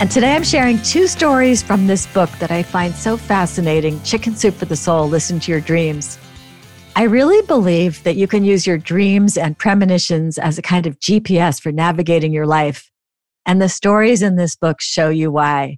[0.00, 4.34] And today I'm sharing two stories from this book that I find so fascinating Chicken
[4.34, 6.18] Soup for the Soul Listen to Your Dreams.
[6.96, 10.98] I really believe that you can use your dreams and premonitions as a kind of
[11.00, 12.90] GPS for navigating your life.
[13.44, 15.76] And the stories in this book show you why.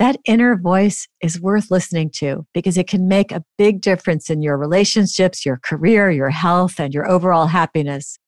[0.00, 4.42] That inner voice is worth listening to because it can make a big difference in
[4.42, 8.18] your relationships, your career, your health, and your overall happiness.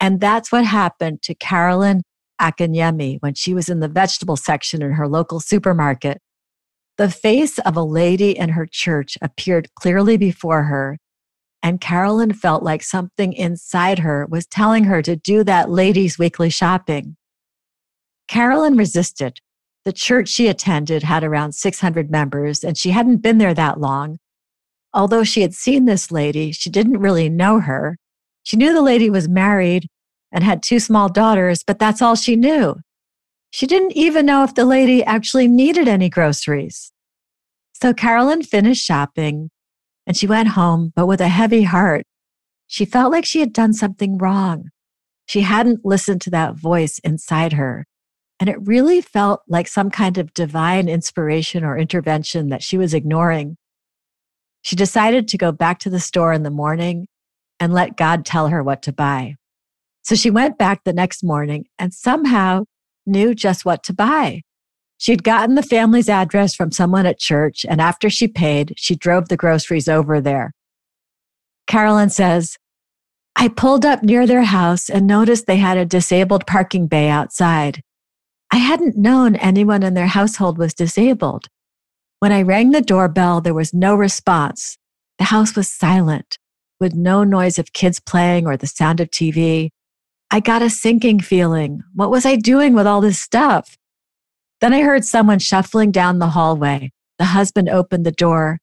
[0.00, 2.00] And that's what happened to Carolyn
[2.42, 6.20] Akinyemi when she was in the vegetable section in her local supermarket.
[6.98, 10.98] The face of a lady in her church appeared clearly before her,
[11.62, 16.50] and Carolyn felt like something inside her was telling her to do that lady's weekly
[16.50, 17.16] shopping.
[18.26, 19.38] Carolyn resisted.
[19.84, 24.18] The church she attended had around 600 members, and she hadn't been there that long.
[24.92, 27.96] Although she had seen this lady, she didn't really know her.
[28.42, 29.88] She knew the lady was married
[30.32, 32.76] and had two small daughters, but that's all she knew.
[33.50, 36.90] She didn't even know if the lady actually needed any groceries.
[37.74, 39.50] So Carolyn finished shopping
[40.06, 42.04] and she went home, but with a heavy heart.
[42.66, 44.70] She felt like she had done something wrong.
[45.26, 47.86] She hadn't listened to that voice inside her.
[48.40, 52.94] And it really felt like some kind of divine inspiration or intervention that she was
[52.94, 53.56] ignoring.
[54.62, 57.06] She decided to go back to the store in the morning
[57.60, 59.36] and let God tell her what to buy.
[60.02, 62.64] So she went back the next morning and somehow
[63.06, 64.42] knew just what to buy.
[64.98, 69.28] She'd gotten the family's address from someone at church, and after she paid, she drove
[69.28, 70.52] the groceries over there.
[71.66, 72.56] Carolyn says,
[73.34, 77.82] I pulled up near their house and noticed they had a disabled parking bay outside.
[78.52, 81.48] I hadn't known anyone in their household was disabled.
[82.18, 84.76] When I rang the doorbell, there was no response.
[85.18, 86.38] The house was silent,
[86.78, 89.70] with no noise of kids playing or the sound of TV.
[90.34, 91.82] I got a sinking feeling.
[91.92, 93.76] What was I doing with all this stuff?
[94.62, 96.90] Then I heard someone shuffling down the hallway.
[97.18, 98.58] The husband opened the door.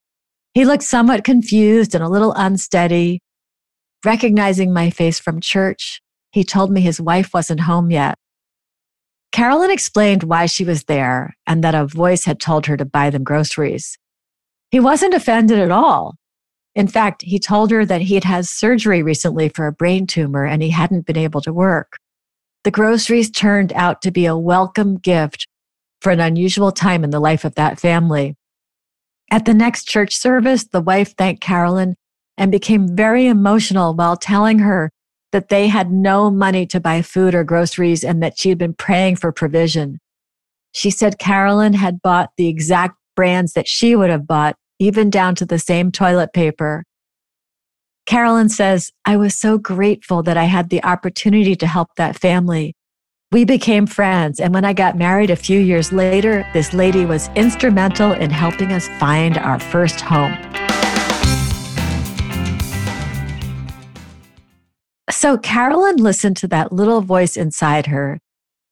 [0.52, 3.20] He looked somewhat confused and a little unsteady.
[4.04, 8.16] Recognizing my face from church, he told me his wife wasn't home yet.
[9.30, 13.10] Carolyn explained why she was there and that a voice had told her to buy
[13.10, 13.96] them groceries.
[14.72, 16.16] He wasn't offended at all.
[16.74, 20.44] In fact, he told her that he had had surgery recently for a brain tumor
[20.44, 21.98] and he hadn't been able to work.
[22.62, 25.46] The groceries turned out to be a welcome gift
[26.00, 28.36] for an unusual time in the life of that family.
[29.30, 31.96] At the next church service, the wife thanked Carolyn
[32.36, 34.90] and became very emotional while telling her
[35.32, 38.74] that they had no money to buy food or groceries and that she had been
[38.74, 39.98] praying for provision.
[40.72, 45.36] She said Carolyn had bought the exact brands that she would have bought even down
[45.36, 46.84] to the same toilet paper.
[48.06, 52.74] Carolyn says, I was so grateful that I had the opportunity to help that family.
[53.30, 57.28] We became friends, and when I got married a few years later, this lady was
[57.36, 60.36] instrumental in helping us find our first home.
[65.10, 68.18] So Carolyn listened to that little voice inside her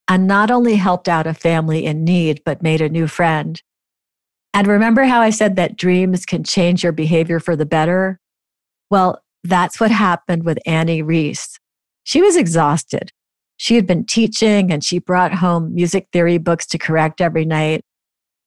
[0.09, 3.63] and not only helped out a family in need, but made a new friend.
[4.59, 8.19] And remember how I said that dreams can change your behavior for the better?
[8.91, 11.61] Well, that's what happened with Annie Reese.
[12.03, 13.13] She was exhausted.
[13.57, 17.83] She had been teaching and she brought home music theory books to correct every night.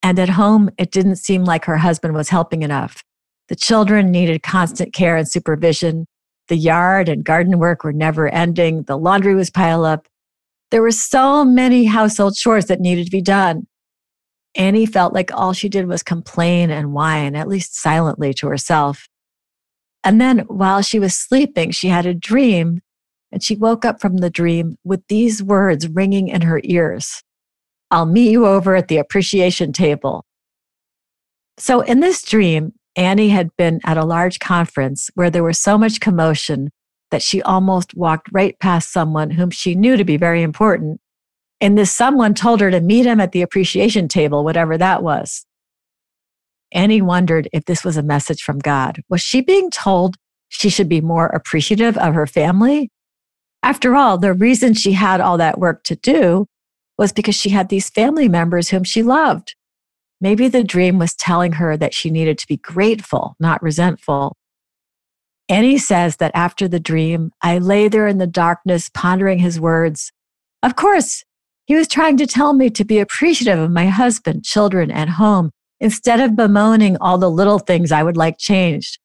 [0.04, 3.02] And at home, it didn't seem like her husband was helping enough.
[3.48, 6.08] The children needed constant care and supervision.
[6.50, 8.84] The yard and garden work were never ending.
[8.84, 10.10] The laundry was piled up.
[10.72, 13.66] There were so many household chores that needed to be done.
[14.56, 19.08] Annie felt like all she did was complain and whine, at least silently to herself.
[20.04, 22.82] And then while she was sleeping, she had a dream
[23.32, 27.24] and she woke up from the dream with these words ringing in her ears
[27.92, 30.26] I'll meet you over at the appreciation table.
[31.58, 35.78] So, in this dream, Annie had been at a large conference where there was so
[35.78, 36.72] much commotion
[37.12, 41.02] that she almost walked right past someone whom she knew to be very important.
[41.62, 45.46] And this someone told her to meet him at the appreciation table, whatever that was.
[46.72, 49.02] Annie wondered if this was a message from God.
[49.10, 50.16] Was she being told
[50.50, 52.90] she should be more appreciative of her family?
[53.62, 56.48] After all, the reason she had all that work to do
[56.98, 59.56] was because she had these family members whom she loved.
[60.20, 64.36] Maybe the dream was telling her that she needed to be grateful, not resentful.
[65.50, 70.12] Annie says that after the dream, I lay there in the darkness pondering his words.
[70.64, 71.24] Of course,
[71.72, 75.52] he was trying to tell me to be appreciative of my husband, children, and home
[75.80, 79.00] instead of bemoaning all the little things I would like changed.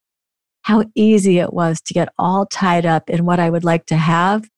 [0.63, 3.97] How easy it was to get all tied up in what I would like to
[3.97, 4.51] have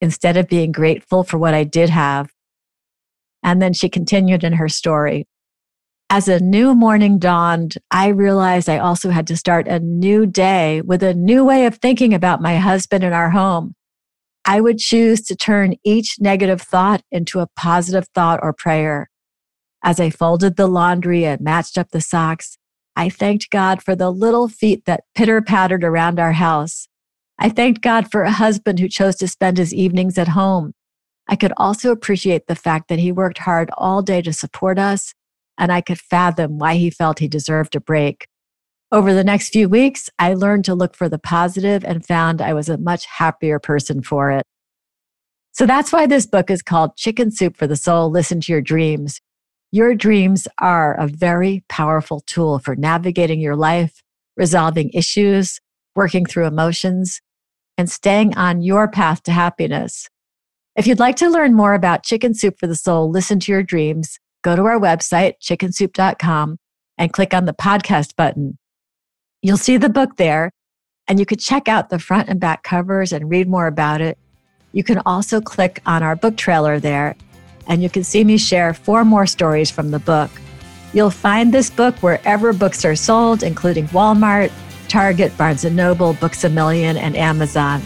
[0.00, 2.30] instead of being grateful for what I did have.
[3.42, 5.26] And then she continued in her story.
[6.08, 10.80] As a new morning dawned, I realized I also had to start a new day
[10.80, 13.74] with a new way of thinking about my husband and our home.
[14.48, 19.10] I would choose to turn each negative thought into a positive thought or prayer.
[19.84, 22.56] As I folded the laundry and matched up the socks,
[22.96, 26.88] I thanked God for the little feet that pitter pattered around our house.
[27.38, 30.72] I thanked God for a husband who chose to spend his evenings at home.
[31.28, 35.12] I could also appreciate the fact that he worked hard all day to support us
[35.58, 38.26] and I could fathom why he felt he deserved a break.
[38.90, 42.54] Over the next few weeks, I learned to look for the positive and found I
[42.54, 44.44] was a much happier person for it.
[45.52, 48.62] So that's why this book is called Chicken Soup for the Soul Listen to Your
[48.62, 49.20] Dreams.
[49.72, 54.02] Your dreams are a very powerful tool for navigating your life,
[54.38, 55.60] resolving issues,
[55.94, 57.20] working through emotions,
[57.76, 60.08] and staying on your path to happiness.
[60.76, 63.62] If you'd like to learn more about Chicken Soup for the Soul, Listen to Your
[63.62, 66.56] Dreams, go to our website, chickensoup.com,
[66.96, 68.56] and click on the podcast button.
[69.40, 70.50] You'll see the book there,
[71.06, 74.18] and you could check out the front and back covers and read more about it.
[74.72, 77.14] You can also click on our book trailer there,
[77.68, 80.30] and you can see me share four more stories from the book.
[80.92, 84.50] You'll find this book wherever books are sold, including Walmart,
[84.88, 87.80] Target, Barnes & Noble, Books A Million, and Amazon.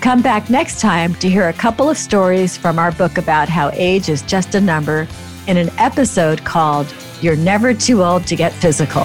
[0.00, 3.70] Come back next time to hear a couple of stories from our book about how
[3.72, 5.08] age is just a number
[5.48, 6.86] in an episode called
[7.20, 9.04] You're Never Too Old to Get Physical.